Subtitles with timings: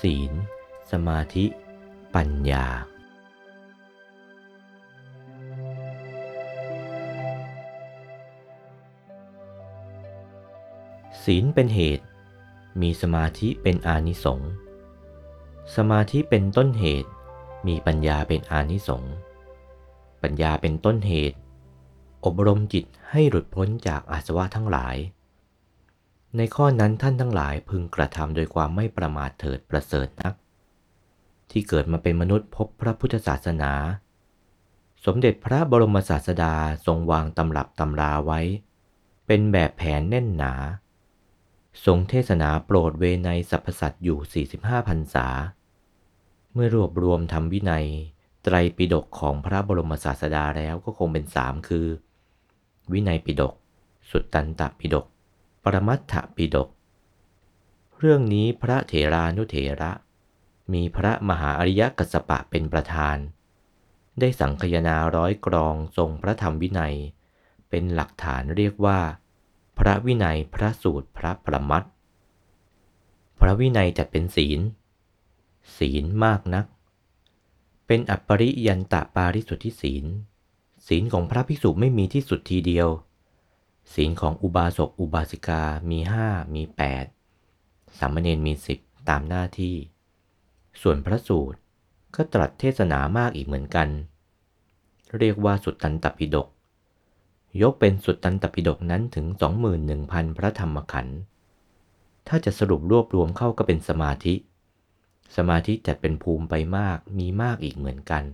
[0.00, 0.32] ศีล
[0.92, 1.44] สมาธิ
[2.14, 2.66] ปัญญา
[11.24, 12.04] ศีลเป็นเหตุ
[12.80, 14.50] มีสมาธิเป็นอานิสงส์
[15.76, 17.10] สมาธิเป็นต้นเหตุ
[17.66, 19.14] มีปัญญาเป็นอานิสงส์
[20.22, 21.38] ปัญญาเป็นต้นเหตุ
[22.24, 24.96] อบรมจิตให้หลุดพ้นจากอาสวะทั้งหลาย
[26.36, 30.34] ในข้อนั้นท่านทั้งหลายพึงกระทำโดยความไม่ประมาทเถิดประเสริฐนัก
[31.50, 33.72] ที่เกิดมาเป็นมนุษย์พบพระพุทธศาสนา
[35.04, 36.54] สมเด็จพระบรมศาสดา
[36.86, 38.40] ทรงวางตำรับตำราไว้
[39.26, 40.54] เป็นแบบแผนแน่นหนา
[41.84, 45.26] ทรงเทศนาโปรดเวไนสรรพสัตว์อยู่ 45พรรษา
[46.52, 47.86] เมื่อรวบรวมทำวินัย
[48.42, 51.86] ไตรปิฎกของพระบรมศาสดาแล้วก็คงเป็นสามคือ
[52.92, 53.54] วินัยปิฎก
[54.10, 55.06] สุตตันตปิฎก
[55.64, 56.68] ปรมัตถปิฎก
[57.98, 59.92] เรื่องนี้พระเถรานุเถระ
[60.72, 63.16] มีพระมหาอริยกัสปะเป็นประธาน
[64.20, 66.96] ได้สังคยนาร้อยกรองทรงพระธรรมวินัย
[67.68, 69.00] เป็นหลักฐานเรียกว่า
[69.78, 71.86] พระวินัยพระสูตรพระประมัตถ
[73.40, 74.60] พระวินัยจัดเป็นศีล
[75.76, 76.66] ศีลมากนัก
[77.86, 80.04] เป็นอัปปริยันตะปาริสุทธิศีล
[80.86, 82.88] ศีลของพระภิกษุไม่มีที่สุดทีเดียว
[83.94, 87.04] ศีลของอุบาสกอุบาสิกามีห้ามีแปด
[87.98, 89.76] สามเณรมีสิบตามหน้าที่
[90.82, 91.58] ส่วนพระสูตร
[92.14, 93.88] ก็ตรัสเทศนามากอีกเหมือนกัน
[95.18, 96.48] เรียกว่าสุตตันตปิฎก
[97.62, 99.26] ยกเป็นสุตตันตปิฎกนั้นถึง
[99.82, 101.18] 21,000 พระธรรมขันธ์
[102.28, 104.34] ถ้าจะสรุปรวบรวมเข้าก็เป็นสมาธิ
[105.36, 108.24] สมาธิจัดเป็นภูมิไปมากมีมากอีกเหมือนกัน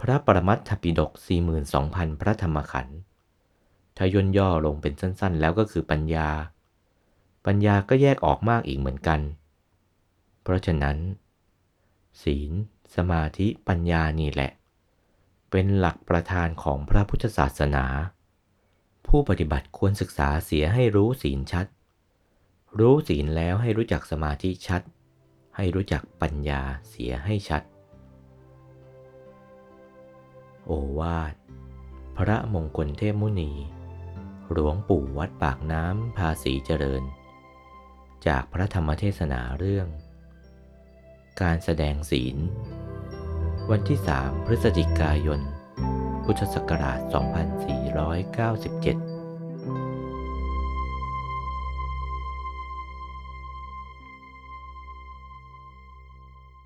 [0.00, 1.10] พระปรมัตถปิฎก
[1.66, 2.98] 42,000 พระธรรมขันธ์
[3.96, 6.28] ถ้าย่นย่อลงเป็นสั้นๆ แล้วก็คือปัญญา
[7.46, 9.20] ปัญญาก็แยกออกมากอีกเหมือนกัน
[10.42, 10.96] เพราะฉะนั้น
[12.22, 12.52] ศีล
[12.96, 14.50] สมาธิปัญญานี่แหละ
[15.50, 17.84] เป็นหลักประธานของพระพุทธศาสนา
[19.06, 21.66] ผู้ปฏิบัติควรศึกษาเสียให้รู้ศีลชัด
[22.78, 24.82] รู้ศีลแล้วให้รู้จักสมาธิชัด
[25.56, 27.62] ให้รู้จักปัญญาเสียให้ชัด
[30.66, 31.34] โอวาท
[32.16, 33.52] พระมงคลเทพมุนี
[34.52, 37.02] หลวงปู่วัดปากน้ำภาษีเจริญ
[38.26, 39.86] จากพระธรรมเทศนาเรื่อง
[41.42, 42.36] การแสดงศีล
[43.70, 45.40] วันที่ 3 พฤศจิกายน
[46.24, 49.15] พุทธศักราช 2497